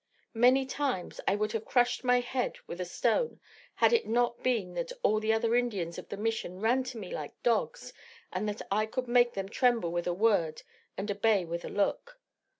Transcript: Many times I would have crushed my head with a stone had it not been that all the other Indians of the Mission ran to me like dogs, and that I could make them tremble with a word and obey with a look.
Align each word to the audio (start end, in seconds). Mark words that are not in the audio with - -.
Many 0.33 0.65
times 0.65 1.21
I 1.27 1.35
would 1.35 1.51
have 1.51 1.63
crushed 1.63 2.03
my 2.03 2.21
head 2.21 2.55
with 2.65 2.81
a 2.81 2.85
stone 2.85 3.39
had 3.75 3.93
it 3.93 4.07
not 4.07 4.41
been 4.41 4.73
that 4.73 4.91
all 5.03 5.19
the 5.19 5.31
other 5.31 5.55
Indians 5.55 5.99
of 5.99 6.09
the 6.09 6.17
Mission 6.17 6.59
ran 6.59 6.83
to 6.85 6.97
me 6.97 7.13
like 7.13 7.39
dogs, 7.43 7.93
and 8.33 8.49
that 8.49 8.63
I 8.71 8.87
could 8.87 9.07
make 9.07 9.33
them 9.35 9.47
tremble 9.47 9.91
with 9.91 10.07
a 10.07 10.13
word 10.15 10.63
and 10.97 11.11
obey 11.11 11.45
with 11.45 11.63
a 11.63 11.69
look. 11.69 12.19